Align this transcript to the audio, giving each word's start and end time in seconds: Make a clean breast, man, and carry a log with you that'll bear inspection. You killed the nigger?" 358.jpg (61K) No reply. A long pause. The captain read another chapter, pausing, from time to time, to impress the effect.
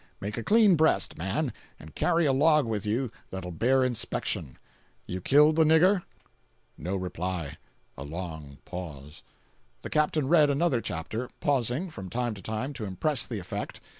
Make 0.19 0.35
a 0.35 0.41
clean 0.43 0.75
breast, 0.75 1.15
man, 1.15 1.53
and 1.79 1.93
carry 1.93 2.25
a 2.25 2.33
log 2.33 2.65
with 2.65 2.87
you 2.87 3.11
that'll 3.29 3.51
bear 3.51 3.83
inspection. 3.83 4.57
You 5.05 5.21
killed 5.21 5.57
the 5.57 5.63
nigger?" 5.63 5.99
358.jpg 6.79 6.79
(61K) 6.79 6.79
No 6.85 6.95
reply. 6.95 7.57
A 7.99 8.03
long 8.03 8.57
pause. 8.65 9.21
The 9.83 9.91
captain 9.91 10.27
read 10.27 10.49
another 10.49 10.81
chapter, 10.81 11.29
pausing, 11.39 11.91
from 11.91 12.09
time 12.09 12.33
to 12.33 12.41
time, 12.41 12.73
to 12.73 12.85
impress 12.85 13.27
the 13.27 13.37
effect. 13.37 13.79